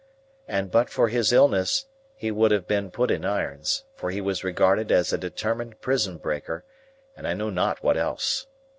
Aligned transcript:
And 0.47 0.71
but 0.71 0.89
for 0.89 1.09
his 1.09 1.31
illness 1.31 1.85
he 2.15 2.31
would 2.31 2.49
have 2.49 2.67
been 2.67 2.89
put 2.89 3.11
in 3.11 3.23
irons, 3.23 3.83
for 3.95 4.09
he 4.09 4.19
was 4.19 4.43
regarded 4.43 4.91
as 4.91 5.13
a 5.13 5.17
determined 5.19 5.79
prison 5.79 6.17
breaker, 6.17 6.65
and 7.15 7.27
I 7.27 7.35
know 7.35 7.51
not 7.51 7.83
what 7.83 7.97
else. 7.97 8.47